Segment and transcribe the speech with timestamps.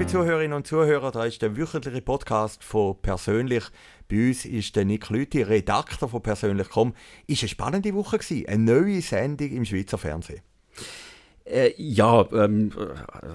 [0.00, 3.64] liebe Zuhörerinnen und Zuhörer, da ist der wöchentliche Podcast von Persönlich.
[4.08, 6.94] Bei uns ist der Nick Lüthi, Redakteur von Persönlich.com.
[7.26, 10.40] Ist eine spannende Woche gewesen, eine neue Sendung im Schweizer Fernsehen.
[11.50, 12.70] Äh, ja, ähm,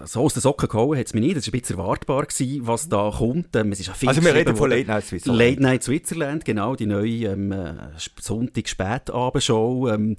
[0.06, 1.38] so aus den Socken gehauen hat es mich nicht.
[1.38, 3.56] Es war ein bisschen erwartbar, gewesen, was da kommt.
[3.56, 5.40] Ähm, es ist also wir reden von Late Night Switzerland.
[5.40, 7.74] Late Night Switzerland, genau, die neue ähm, äh,
[8.22, 9.90] Sonntag-Spätabendshow.
[9.90, 10.16] Ähm,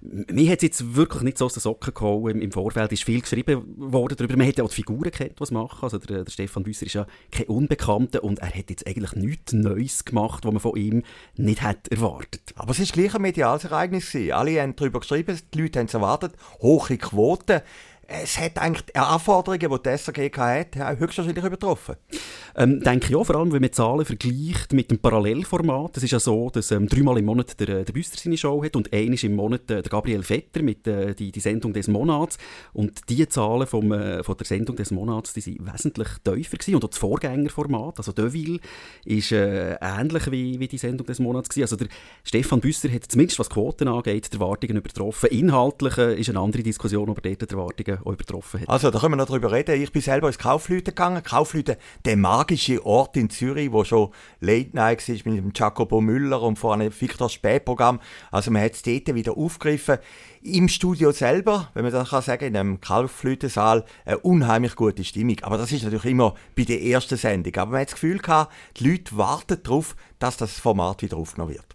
[0.00, 2.36] mir hat es jetzt wirklich nicht so aus den Socken gehauen.
[2.36, 4.36] Im, Im, Vorfeld ist viel geschrieben worden darüber.
[4.36, 5.82] Man hat ja auch die Figuren kennt, was machen.
[5.82, 9.52] Also der, der Stefan Büsser ist ja kein Unbekannter und er hat jetzt eigentlich nichts
[9.52, 11.02] Neues gemacht, was man von ihm
[11.36, 12.54] nicht hätte erwartet.
[12.54, 14.10] Aber es war gleich ein mediales Ereignis.
[14.10, 14.32] Gewesen.
[14.32, 16.32] Alle haben darüber geschrieben, die Leute haben es erwartet.
[16.62, 16.96] Hohe
[17.40, 17.62] Quoten
[18.12, 21.94] es hat eigentlich die Anforderungen, die die SRG hat, höchstwahrscheinlich übertroffen.
[22.56, 25.96] Ähm, denke ich auch, vor allem, wenn man Zahlen vergleicht mit dem Parallelformat.
[25.96, 28.74] Es ist ja so, dass ähm, dreimal im Monat der, der Büster seine Show hat
[28.74, 32.36] und einmal im Monat äh, der Gabriel Vetter mit äh, die, die Sendung des Monats.
[32.72, 36.74] Und die Zahlen vom, äh, von der Sendung des Monats, die sind wesentlich tiefer gewesen.
[36.74, 38.58] Und auch das Vorgängerformat, also Deville,
[39.04, 41.64] ist äh, ähnlich wie, wie die Sendung des Monats gewesen.
[41.64, 41.88] Also der
[42.24, 45.30] Stefan Büster hat zumindest was Quoten angeht, die Erwartungen übertroffen.
[45.30, 48.68] Inhaltlich äh, ist eine andere Diskussion, ob er dort die Erwartungen auch übertroffen hat.
[48.68, 49.80] Also, da können wir noch drüber reden.
[49.80, 51.22] Ich bin selber ins Kaufleuten gegangen.
[51.22, 56.42] Kaufleuten, der magische Ort in Zürich, wo schon Late Night war mit dem Jacobo Müller
[56.42, 58.00] und vor einem Victor Spätprogramm.
[58.30, 59.98] Also, man hat es dort wieder aufgegriffen.
[60.42, 65.36] Im Studio selber, wenn man das kann sagen, in einem Kaufleutensaal, eine unheimlich gute Stimmung.
[65.42, 67.54] Aber das ist natürlich immer bei der ersten Sendung.
[67.56, 71.54] Aber man hat das Gefühl gehabt, die Leute warten darauf, dass das Format wieder aufgenommen
[71.54, 71.66] wird.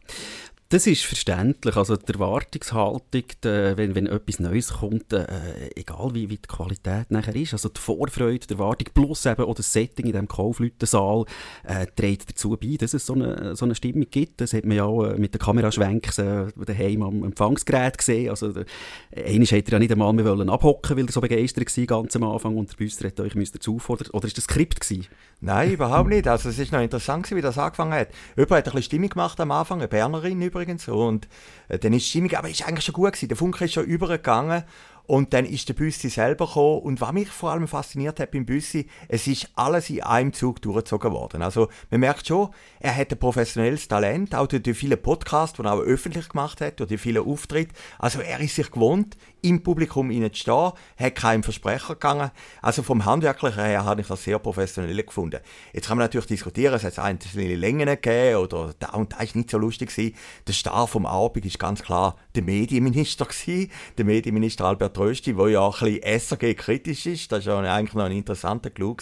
[0.76, 1.78] Das ist verständlich.
[1.78, 5.26] Also die Erwartungshaltung, die, wenn, wenn etwas Neues kommt, äh,
[5.74, 9.56] egal wie, wie die Qualität nachher ist, also die Vorfreude, die Erwartung plus eben auch
[9.56, 11.24] das Setting in diesem Kaufleutensaal
[11.64, 14.42] äh, trägt dazu bei, dass es so eine, so eine Stimmung gibt.
[14.42, 18.32] Das hat man ja auch äh, mit den Kameraschwenks äh, daheim am Empfangsgerät gesehen.
[18.32, 21.86] Also einmal hätte er ja nicht einmal mehr wollen abhocken, weil er so begeistert war
[21.86, 24.10] ganz am Anfang und der Büster hat euch dazu fordern.
[24.12, 25.08] Oder ist das Skript gewesen?
[25.40, 26.28] Nein, überhaupt nicht.
[26.28, 28.10] Also es ist noch interessant wie das angefangen hat.
[28.36, 30.65] Jemand hat ein bisschen Stimmung gemacht am Anfang, eine Bernerin übrigens.
[30.88, 31.28] Und
[31.68, 33.28] äh, dann ist die Stimmung, aber ist eigentlich schon gut gewesen.
[33.28, 34.64] Der Funke ist schon übergegangen.
[35.08, 36.80] Und dann ist der Büssi selber gekommen.
[36.82, 40.62] Und was mich vor allem fasziniert hat beim Büssi, es ist alles in einem Zug
[40.62, 41.42] durchgezogen worden.
[41.42, 42.50] Also, man merkt schon,
[42.80, 46.62] er hat ein professionelles Talent, auch durch die vielen Podcasts, die er auch öffentlich gemacht
[46.62, 47.74] hat, durch die vielen Auftritte.
[48.00, 52.32] Also, er ist sich gewohnt, im Publikum zu stehen, hat keinen Versprecher gegangen.
[52.62, 55.40] Also, vom Handwerklichen her habe ich das sehr professionell gefunden.
[55.74, 59.36] Jetzt kann man natürlich diskutieren, es hat einzelne Längen gegeben oder da und da ist
[59.36, 60.16] nicht so lustig gewesen.
[60.48, 63.72] Der Star vom Abend ist ganz klar der Medienminister gewesen.
[63.98, 67.32] Der Medienminister Albert Trösti, der ja auch ein bisschen SRG-kritisch ist.
[67.32, 68.96] Das war ja eigentlich noch ein interessanter Clou.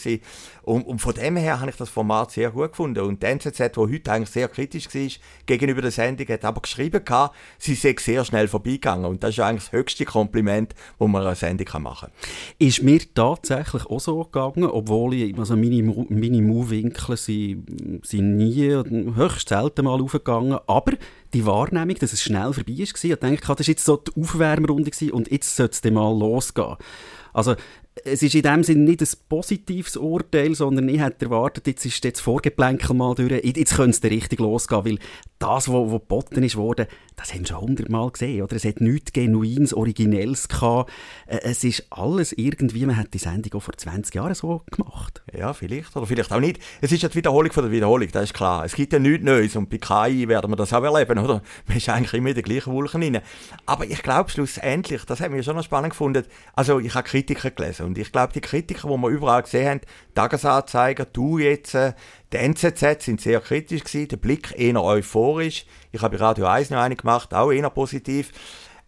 [0.64, 3.00] Und, und, von dem her habe ich das Format sehr gut gefunden.
[3.02, 5.08] Und die NZZ, die heute eigentlich sehr kritisch war
[5.46, 9.06] gegenüber der Sendung, hat aber geschrieben, gehabt, sie sei sehr schnell vorbeigegangen.
[9.06, 12.58] Und das ist eigentlich das höchste Kompliment, das man einer Sendung machen kann.
[12.60, 18.70] Ist mir tatsächlich auch so gegangen, obwohl ich, also meine, meine Move-Winkel sind, sind nie,
[19.16, 20.94] höchst selten mal aufgegangen, aber
[21.34, 24.92] die Wahrnehmung, dass es schnell vorbei ist, ich denke, das war jetzt so die Aufwärmrunde
[25.12, 26.76] und jetzt sollte es mal losgehen.
[27.34, 27.56] Also
[28.04, 32.04] es ist in dem Sinne nicht ein positives Urteil, sondern ich hätte erwartet, jetzt ist
[32.04, 35.00] das Vorgeplänkel mal durch, jetzt könnte es richtig losgehen, weil
[35.44, 36.88] das, was geboten ist worden,
[37.18, 38.56] das haben schon hundertmal gesehen, oder?
[38.56, 40.90] Es hat nichts Genuins, Originelles gehabt.
[41.28, 45.22] Äh, es ist alles irgendwie, man hat die Sendung auch vor 20 Jahren so gemacht.
[45.38, 46.60] Ja, vielleicht, oder vielleicht auch nicht.
[46.80, 48.64] Es ist ja die Wiederholung von der Wiederholung, das ist klar.
[48.64, 51.42] Es gibt ja nichts Neues und bei KI werden wir das auch erleben, oder?
[51.68, 53.20] Man ist eigentlich immer in der gleichen Wolke rein.
[53.66, 57.52] Aber ich glaube schlussendlich, das hat mir schon noch spannend gefunden, also ich habe Kritiker
[57.52, 59.82] gelesen und ich glaube, die Kritiker, die wir überall gesehen haben,
[60.16, 61.76] Tagesanzeiger, du jetzt,
[62.34, 65.66] die NZZ sind sehr kritisch gewesen, der Blick eher euphorisch.
[65.92, 68.32] Ich habe Radio 1 noch eine gemacht, auch eher positiv.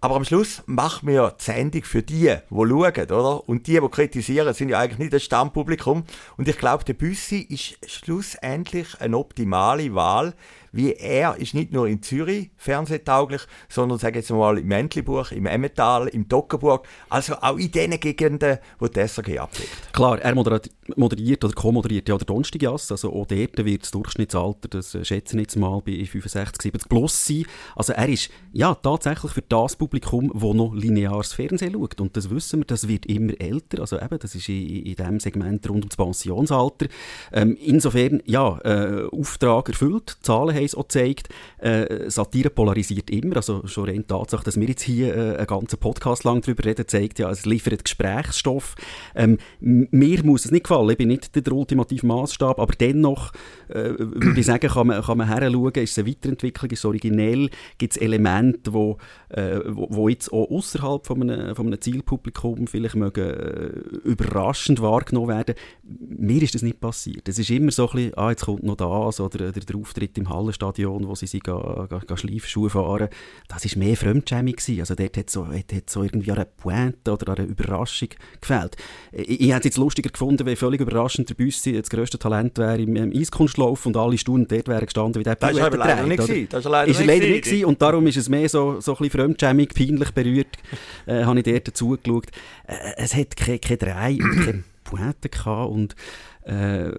[0.02, 3.48] Aber am Schluss machen wir die Sendung für die, die schauen, oder?
[3.48, 6.04] Und die, die kritisieren, sind ja eigentlich nicht das Stammpublikum.
[6.38, 10.34] Und ich glaube, der Büssi ist schlussendlich eine optimale Wahl,
[10.76, 15.46] wie er ist nicht nur in Zürich fernsehtauglich, sondern sage jetzt mal im Entlebuch, im
[15.46, 19.94] Emmental, im Dockerburg, also auch in den Gegenden, wo die SRG abdeckt.
[19.94, 24.98] Klar, er moderiert oder co-moderiert ja der Donnerstagjass, also auch dort wird das Durchschnittsalter, das
[25.08, 27.46] schätzen jetzt mal bei 65, 70 plus sein.
[27.76, 32.30] Also er ist ja tatsächlich für das Publikum, das noch lineares Fernsehen schaut und das
[32.30, 35.84] wissen wir, das wird immer älter, also eben, das ist in, in diesem Segment rund
[35.84, 36.88] ums Pensionsalter.
[37.32, 41.30] Ähm, insofern, ja, äh, Auftrag erfüllt, Zahlen haben Case auch zeigt,
[41.60, 43.38] äh, Satire polarisiert immer.
[43.38, 46.88] Also schon rein Tatsache, dass wir jetzt hier äh, einen ganzen Podcast lang darüber reden,
[46.88, 48.76] zeigt ja, es liefert Gesprächsstoff.
[49.16, 53.32] Ähm, mir muss es nicht gefallen, ich bin nicht der ultimative Maßstab, aber dennoch
[53.70, 56.86] äh, würde ich sagen, kann man, kann man heranschauen, ist es eine Weiterentwicklung, ist es
[56.86, 58.98] originell, gibt es Elemente, wo,
[59.30, 63.68] äh, wo, wo, jetzt auch außerhalb von einem, von einem Zielpublikum vielleicht mögen, äh,
[64.04, 65.56] überraschend wahrgenommen werden.
[65.84, 67.28] Mir ist das nicht passiert.
[67.28, 70.18] Es ist immer so ein bisschen, ah, jetzt kommt noch das, oder, oder der Auftritt
[70.18, 73.10] im Hallenstadion, wo sie sich ga, ga, ga Schleifschuhe fahren.
[73.48, 74.56] Das war mehr Fremdschämung.
[74.80, 78.10] Also dort hat so, hat, hat so irgendwie an einer Pointe oder an einer Überraschung
[78.40, 78.78] gefällt.
[79.12, 82.58] Ich, ich hätte es jetzt lustiger gefunden, wenn völlig überraschend der Büssi das grösste Talent
[82.58, 86.04] wäre im, im Eiskunstlauf und alle Stunden dort wären gestanden, wie der Das war leider
[86.04, 86.48] nicht gewesen.
[86.50, 87.66] Das ist leider, ist leider nicht gewesen.
[87.66, 90.58] Und darum ist es mehr so, so ein bisschen fremdschämig, peinlich berührt,
[91.06, 92.28] äh, habe ich dort dazu geschaut.
[92.68, 95.96] Äh, es hat keine, keine Drei und keine Pointe gehabt und
[96.44, 96.92] äh,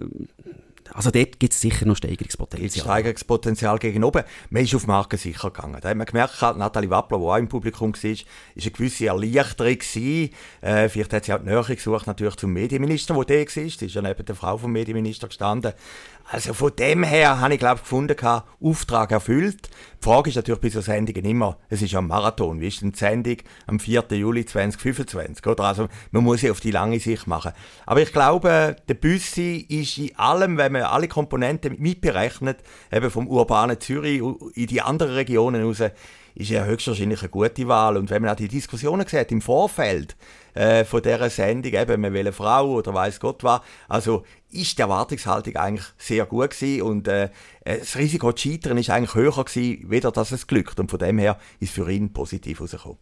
[0.93, 2.83] also dort gibt es sicher noch Steigerungspotenzial.
[2.83, 4.23] Steigerungspotenzial gegen oben.
[4.49, 5.77] Man ist auf Marken sicher gegangen.
[5.81, 8.25] Da hat man gemerkt, Nathalie Wappler, die auch im Publikum war, ist
[8.59, 10.33] eine gewisse Erleichterung gewesen.
[10.61, 13.47] Äh, vielleicht hat sie auch die Nähe gesucht, natürlich zum Medienminister, der da war.
[13.69, 15.73] Sie ist ja neben der Frau vom Medienminister gestanden.
[16.29, 18.17] Also von dem her habe ich, glaube gefunden,
[18.61, 19.69] Auftrag erfüllt.
[19.99, 22.59] Die Frage ist natürlich bei so Sendungen immer, es ist ja ein Marathon.
[22.59, 24.03] Wie ist denn die Sendung am 4.
[24.11, 25.45] Juli 2025?
[25.47, 25.63] Oder?
[25.63, 27.53] Also, man muss sie auf die lange Sicht machen.
[27.85, 32.57] Aber ich glaube, der Büssi ist in allem, wenn man alle Komponenten mitberechnet,
[32.91, 34.21] eben vom urbanen Zürich
[34.55, 35.81] in die anderen Regionen raus,
[36.35, 37.95] ist ja höchstwahrscheinlich eine gute Wahl.
[37.95, 40.17] Und wenn man auch die Diskussionen sieht im Vorfeld
[40.57, 44.77] äh, von dieser Sendung, eben, man will eine Frau oder weiß Gott was, also ist
[44.77, 47.29] die Erwartungshaltung eigentlich sehr gut gewesen und äh,
[47.63, 50.79] das Risiko zu scheitern ist eigentlich höher gewesen, weder dass es glückt.
[50.79, 52.97] Und von dem her ist für ihn positiv rausgekommen.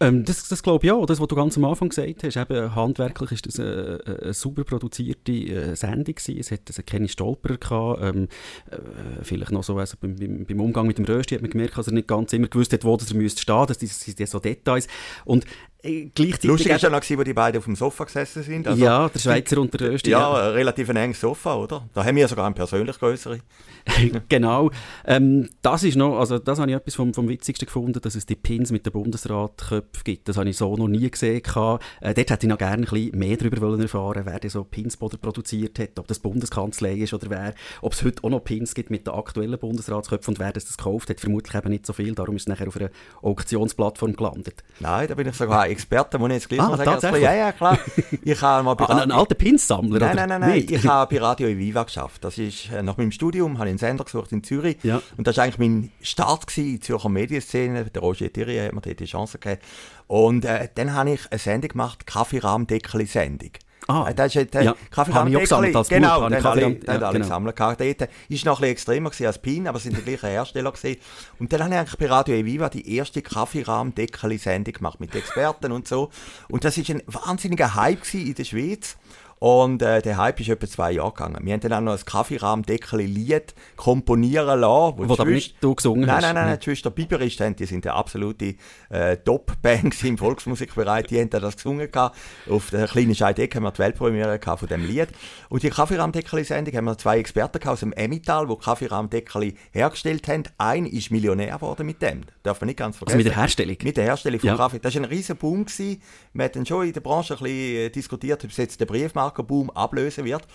[0.00, 1.06] Ähm, das, das glaube ich auch.
[1.06, 4.64] Das, was du ganz am Anfang gesagt hast, eben, handwerklich ist das eine, eine super
[4.64, 6.38] produzierte äh, Sendung gewesen.
[6.38, 8.02] Es hat also keine Stolperer gehabt.
[8.02, 8.28] Ähm,
[8.70, 11.86] äh, vielleicht noch so, also beim, beim, Umgang mit dem Rösti hat man gemerkt, dass
[11.86, 13.66] er nicht ganz immer gewusst hat, wo er müsste stehen.
[13.66, 14.88] Das sind so Details.
[15.24, 15.44] Und
[15.82, 16.44] gleichzeitig...
[16.44, 18.68] Lustig war ja noch, wo die beiden auf dem Sofa gesessen sind.
[18.68, 20.10] Also, ja, der Schweizer und der Rösti.
[20.10, 21.88] Ja, ja, relativ ein enges Sofa, oder?
[21.92, 23.40] Da haben wir sogar einen persönlich größere.
[24.28, 24.70] genau.
[25.04, 28.26] Ähm, das ist noch, also das habe ich etwas vom, vom Witzigsten gefunden, dass es
[28.26, 30.28] die Pins mit den Bundesratköpfen gibt.
[30.28, 31.38] Das habe ich so noch nie gesehen.
[31.38, 35.78] Äh, dort hätte ich noch gerne ein bisschen mehr darüber erfahren wer so Pinsboden produziert
[35.78, 39.06] hat, ob das Bundeskanzlei ist oder wer, ob es heute auch noch Pins gibt mit
[39.06, 41.20] den aktuellen Bundesratsköpfen und wer das, das gekauft hat.
[41.20, 42.90] Vermutlich eben nicht so viel, darum ist es nachher auf einer
[43.22, 44.62] Auktionsplattform gelandet.
[44.80, 46.90] Nein, da bin ich sogar Experte, muss ich jetzt gleich ah, mal sagen.
[46.90, 47.78] Also, ja, ja, klar.
[48.22, 50.66] Ich habe mal bei ah, ein alter Pinssammler, Nein, nein, nein, nein.
[50.68, 52.24] Ich habe bei Radio Viva geschafft.
[52.24, 54.76] Das ist, äh, nach meinem Studium habe ich einen Sender gesucht in Zürich.
[54.82, 55.02] Ja.
[55.16, 57.84] Und das war eigentlich mein Start gewesen, in die Zürcher Medienszene.
[57.86, 59.60] Der Roger Thierry hat mir dort die Chance gegeben.
[60.06, 63.52] Und äh, dann habe ich eine Sendung gemacht, Kaffeerahmdeckel-Sendung.
[63.88, 64.74] Ah, äh, das ist der ja.
[64.90, 65.46] Kaffeerahmdeckel.
[65.88, 67.58] Genau, den habe ich ja, alle gesammelt.
[67.58, 71.00] Dort war noch ein bisschen extremer als Pin, aber es sind die gleichen Hersteller gewesen.
[71.38, 75.88] Und dann habe ich eigentlich bei Radio Eviva die erste Kaffeerahmdeckel-Sendung gemacht mit Experten und
[75.88, 76.10] so.
[76.48, 78.96] Und das war ein wahnsinniger Hype in der Schweiz.
[79.42, 81.40] Und äh, der Hype ist etwa zwei Jahre gegangen.
[81.42, 84.98] Wir haben dann auch noch ein Kaffeerahmdeckel-Lied komponieren lassen.
[84.98, 86.22] Wo, wo aber nicht du gesungen nein, hast.
[86.22, 88.54] Nein, nein, nein, die Schwester Biberist, die sind eine absolute
[88.88, 91.06] äh, Top-Band im Volksmusikbereich.
[91.06, 91.90] Die haben das gesungen.
[91.90, 92.16] Gehabt.
[92.48, 95.08] Auf der kleinen Scheideck haben wir die Weltpremiere von diesem Lied.
[95.48, 100.44] Und die Kaffeerahmdeckel-Sendung haben wir zwei Experten gehabt aus dem Emmental, die Kaffeerahmdeckel hergestellt haben.
[100.58, 102.20] Ein ist Millionär geworden mit dem.
[102.44, 103.16] Darf man nicht ganz vergessen.
[103.16, 103.76] Also mit der Herstellung?
[103.82, 104.56] Mit der Herstellung von ja.
[104.56, 104.78] Kaffee.
[104.78, 105.64] Das war ein riesen Boom.
[105.64, 106.00] Gewesen.
[106.32, 109.31] Wir haben schon in der Branche ein bisschen äh, diskutiert, ob es jetzt der Briefmarkt
[109.32, 110.46] Markenboom ablösen wird.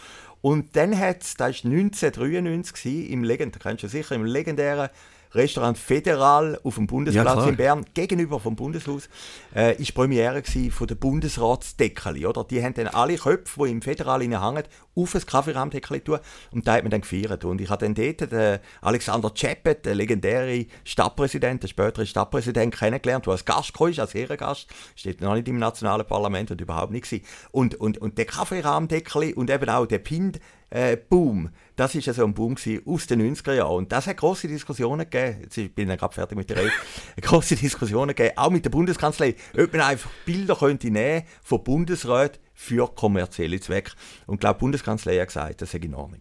[0.41, 4.89] Und dann hat es, das war 1993 im Legend, kennst du sicher, im legendären
[5.37, 9.09] Restaurant Federal auf dem Bundesplatz ja, in Bern, gegenüber vom Bundeshaus,
[9.55, 12.43] äh, ist Premiere von der Bundesratsdeckeli, oder?
[12.43, 14.63] Die haben dann alle Köpfe, die im Federal hängen,
[14.95, 16.19] auf ein Kaffeerahmdeckeli tun
[16.51, 17.45] und da hat man dann gefeiert.
[17.45, 23.25] Und ich habe dann dort den Alexander Czepet, der legendäre Stadtpräsident, der spätere Stadtpräsident, kennengelernt,
[23.25, 27.05] der als Gast kam, als Ehrengast, steht noch nicht im nationalen Parlament und überhaupt nicht
[27.05, 27.25] gewesen.
[27.51, 31.49] Und, und, und der Kaffeerahmdeckeli und eben auch der Pind, äh, Boom.
[31.75, 32.55] Das war so ein Boom
[32.85, 33.75] aus den 90er Jahren.
[33.77, 35.41] Und das hat große Diskussionen gegeben.
[35.43, 36.71] Jetzt bin ich gerade fertig mit der Rede.
[37.21, 42.39] große Diskussionen gegeben, auch mit der Bundeskanzlei, ob man einfach Bilder könnte nehmen von Bundesräten
[42.53, 43.91] für kommerzielle Zwecke.
[44.25, 46.19] Und ich glaube, die Bundeskanzlei hat gesagt, das sei in Ordnung.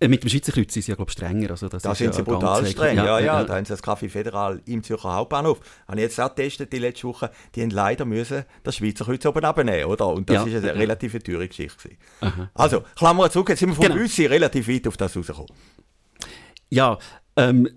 [0.00, 1.50] Äh, mit dem Schweizer Kreuz sind sie ja, glaube ich, strenger.
[1.50, 3.44] Also das da sind ja sie brutal streng, ja, ja, ja.
[3.44, 5.60] Da haben sie das Café Federal im Zürcher Hauptbahnhof.
[5.86, 7.30] Habe ich jetzt auch getestet die letzte Woche.
[7.54, 10.08] Die haben leider müssen das Schweizer Kreuz oben abnehmen, oder?
[10.08, 10.58] Und das ja.
[10.58, 11.90] ist eine relativ teure Geschichte.
[12.54, 14.00] Also, Klammer zurück, jetzt sind wir von genau.
[14.00, 15.50] uns relativ weit auf das rausgekommen.
[16.70, 16.98] Ja,
[17.36, 17.68] ähm,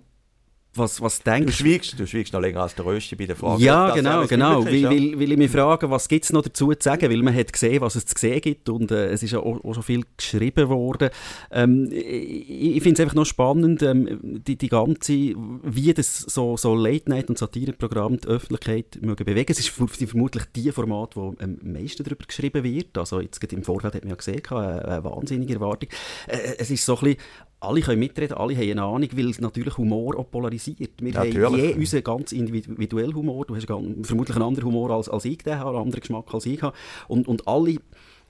[0.74, 1.64] was, was denkst du?
[1.64, 3.62] Schweigst, du schweigst noch länger als der Rösti bei der Frage.
[3.62, 4.64] Ja, genau, genau.
[4.64, 7.10] Weil, weil, weil ich mich frage, was gibt es noch dazu zu sagen?
[7.10, 9.64] Weil man hat gesehen, was es zu sehen gibt und äh, es ist ja auch,
[9.64, 11.10] auch, schon viel geschrieben worden.
[11.50, 16.56] Ähm, ich, ich finde es einfach noch spannend, ähm, die, die ganze, wie das so,
[16.56, 19.50] so Late-Night- und Satireprogramm die Öffentlichkeit mögen bewegen.
[19.50, 22.96] Es ist vermutlich die Format, wo am meisten darüber geschrieben wird.
[22.96, 25.88] Also jetzt im Vorfeld hat man ja gesehen, eine, eine wahnsinnige Erwartung.
[26.26, 27.18] Äh, es ist so ein bisschen
[27.60, 30.92] alle können mitreden, alle haben eine Ahnung, weil natürlich Humor auch polarisiert.
[31.00, 31.44] Wir natürlich.
[31.44, 33.46] haben je unseren ganz individuellen Humor.
[33.46, 36.62] Du hast vermutlich einen anderen Humor als, als ich, einen anderen Geschmack als ich.
[37.08, 37.76] Und, und alle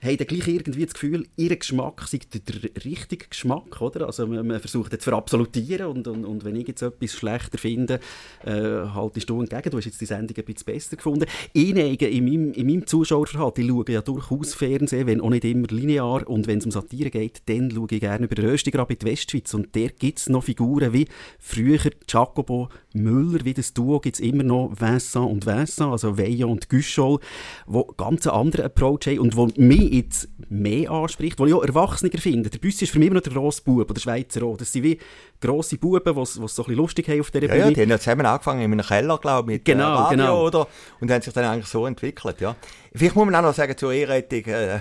[0.01, 4.05] haben dann gleich irgendwie das Gefühl, ihr Geschmack sei der, richtige Geschmack, oder?
[4.07, 7.99] Also man, man versucht jetzt verabsolutieren und, und, und wenn ich jetzt etwas schlechter finde,
[8.45, 9.69] äh, haltest du entgegen.
[9.71, 11.25] Du hast jetzt die Sendung ein bisschen besser gefunden.
[11.53, 15.45] Ich neige in meinem, in meinem Zuschauerverhalten, ich schaue ja durchaus Fernsehen, wenn auch nicht
[15.45, 18.91] immer linear und wenn es um Satire geht, dann schaue ich gerne über den Röstigrab
[18.91, 21.07] in die Westschweiz und der gibt es noch Figuren wie
[21.39, 26.51] früher Jacobo Müller, wie das Duo gibt es immer noch Vincent und Vincent, also Veillon
[26.51, 27.19] und Güschol,
[27.67, 31.63] die ganz einen anderen Approach haben und die mich jetzt mehr anspricht, die ich auch
[31.63, 32.49] erwachsener finde.
[32.49, 34.57] Der Büssi ist für mich immer noch der grosse Bub, oder der Schweizer auch.
[34.57, 34.99] Das sind wie
[35.39, 37.65] grosse Buben, die es so ein bisschen lustig haben auf dieser ja, Bühne.
[37.65, 40.45] Ja, die haben ja zusammen angefangen in einem Keller, glaube ich, mit genau, Radio, genau.
[40.45, 40.67] oder?
[40.99, 42.55] Und haben sich dann eigentlich so entwickelt, ja.
[42.93, 44.79] Vielleicht muss man auch noch sagen zur Ehrrettung, äh,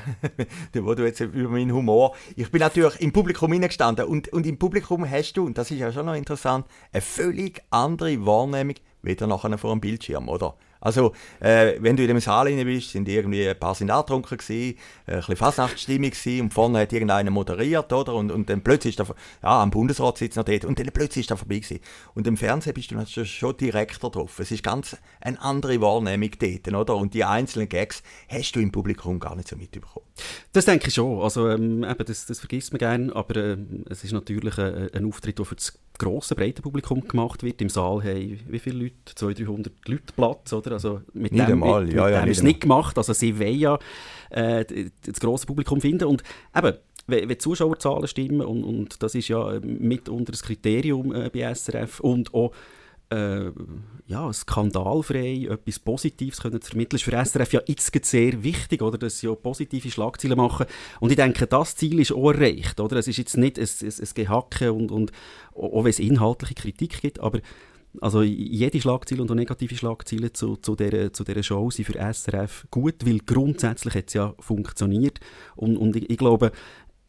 [0.75, 2.15] wo du jetzt über meinen Humor.
[2.37, 5.79] Ich bin natürlich im Publikum hineingestanden und, und im Publikum hast du, und das ist
[5.79, 10.55] ja schon noch interessant, eine völlig andere Wahrnehmung, wieder nachher vor dem Bildschirm, oder?
[10.81, 14.39] Also, äh, wenn du in dem Saal rein bist, sind irgendwie ein paar sind angetrunken
[14.39, 18.15] gewesen, äh, ein bisschen Fasnachtsstimmung gewesen, und vorne hat irgendeiner moderiert, oder?
[18.15, 21.25] Und, und dann plötzlich ist da, ja, am Bundesrat sitzt noch dort, und dann plötzlich
[21.25, 21.81] ist da vorbei gewesen.
[22.15, 24.39] Und im Fernsehen bist du natürlich schon direkter drauf.
[24.39, 26.97] Es ist ganz eine andere Wahrnehmung dort, oder?
[26.97, 30.07] Und die einzelnen Gags hast du im Publikum gar nicht so mitbekommen.
[30.53, 31.21] Das denke ich schon.
[31.21, 33.57] Also, ähm, eben, das, das vergisst man gerne, aber äh,
[33.91, 37.61] es ist natürlich ein, ein Auftritt, der für das grosse, breite Publikum gemacht wird.
[37.61, 39.15] Im Saal haben wie viele Leute?
[39.15, 40.73] 200, 300 Leute Platz, oder?
[40.73, 41.85] Also mit nicht dem, einmal.
[41.85, 42.97] mit, ja, mit ja, dem ist es nicht gemacht.
[42.97, 43.79] Also sie wollen ja
[44.31, 44.65] äh,
[45.05, 46.05] das grosse Publikum finden.
[46.05, 46.23] Und
[46.57, 46.75] eben,
[47.07, 52.01] wenn, wenn Zuschauerzahlen stimmen, und, und das ist ja mitunter das Kriterium äh, bei SRF,
[52.01, 52.53] und auch
[53.11, 53.51] äh,
[54.07, 58.99] ja, skandalfrei etwas Positives können zu vermitteln, ist für SRF ja jetzt sehr wichtig, oder,
[58.99, 60.67] dass sie auch positive Schlagzeilen machen.
[61.01, 62.81] Und ich denke, das Ziel ist auch erreicht.
[62.81, 62.97] Oder?
[62.97, 65.13] Es ist jetzt nicht ein, ein, ein Gehacke, und, und,
[65.55, 67.41] auch wenn es inhaltliche Kritik gibt, aber
[68.01, 71.99] also jede Schlagzeile und auch negative Schlagzeilen zu, zu, dieser, zu dieser Show sind für
[71.99, 75.21] SRF gut, weil grundsätzlich hat es ja funktioniert.
[75.57, 76.53] Und, und ich, ich glaube,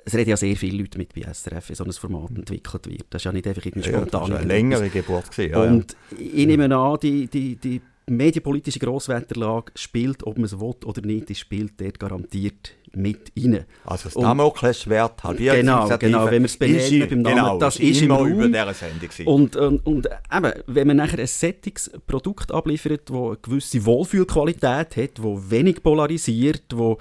[0.10, 3.06] es reden ja sehr viele Leute mit bei SRF, wenn so ein Format entwickelt wird.
[3.10, 4.06] Das ist ja nicht einfach irgendwie spontan.
[4.06, 5.32] Ja, das war eine längere Geburt.
[5.32, 10.60] Gewesen, ja, Und ich nehme an, die, die, die medienpolitische Grosswetterlage spielt, ob man es
[10.60, 13.66] will oder nicht, die spielt dort garantiert mit rein.
[13.86, 18.02] Also das Damoklesschwert halbiert Genau, genau, wenn wir es benennen beim Namen, genau, das ist
[18.02, 18.28] im Raum.
[18.28, 19.10] über dieser Sendung.
[19.26, 25.20] Und, und, und eben, wenn man nachher ein Settings-Produkt abliefert, das eine gewisse Wohlfühlqualität hat,
[25.20, 26.98] das wenig polarisiert, wo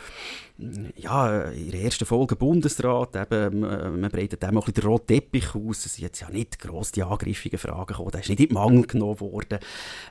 [0.96, 5.06] ja, in der ersten Folge Bundesrat, eben, man breitet dem auch ein bisschen den roten
[5.06, 8.40] Teppich aus, es sind jetzt ja nicht gross die angriffige Fragen gekommen, da ist nicht
[8.40, 9.60] in den Mangel genommen worden.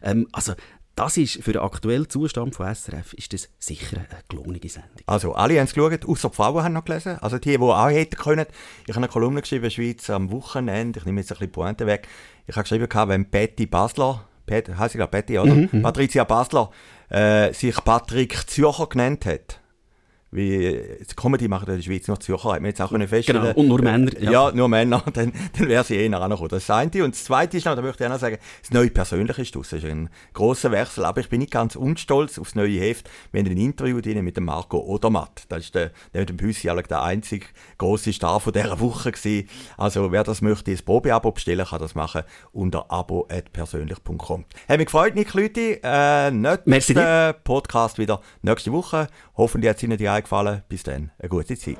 [0.01, 0.53] Ähm, also
[0.97, 5.03] das ist für den aktuellen Zustand von SRF ist das sicher eine gelungene Sendung.
[5.05, 7.19] Also alle haben es geschaut, außer die Frauen haben noch gelesen.
[7.21, 8.47] Also die, die auch hätten können.
[8.87, 10.99] Ich habe eine Kolumne geschrieben, Schweiz am Wochenende.
[10.99, 12.07] Ich nehme jetzt ein bisschen Pointe weg.
[12.47, 15.53] Ich habe geschrieben, wenn Betty Basler, Pet, heisst sie gerade Betty, oder?
[15.53, 16.71] Mhm, mhm, Patricia Basler,
[17.09, 19.59] äh, sich Patrick Zürcher genannt hat
[20.31, 20.81] wie
[21.15, 23.41] Comedy machen in der Schweiz noch Zürcher, hat man jetzt auch können feststellen.
[23.41, 24.11] Genau, und nur Männer.
[24.19, 27.03] Ja, ja nur Männer, dann, dann wäre sie eh nachher noch Das ist das eine.
[27.03, 29.55] Und das zweite ist noch, da möchte ich auch noch sagen, das neue Persönliche ist
[29.55, 33.09] das ist ein grosser Wechsel, aber ich bin nicht ganz unstolz aufs neue Heft.
[33.31, 35.43] Wir haben ein Interview drin mit dem Marco Odermatt.
[35.49, 39.49] Das ist der, der mit dem Büssi der einzige grosse Star von dieser Woche gewesen.
[39.77, 44.45] Also wer das möchte, das Probeabo bestellen, kann das machen unter abo.persönlich.com.
[44.67, 45.79] Hat mich gefreut, Nick Lüthi.
[45.83, 49.07] Äh, nächster Podcast wieder nächste Woche.
[49.37, 50.63] Hoffentlich hat es Ihnen die gefallen.
[50.67, 51.77] Bis dann, eine gute Zeit.